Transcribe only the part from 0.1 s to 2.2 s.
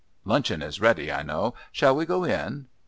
Luncheon is ready, I know. Shall we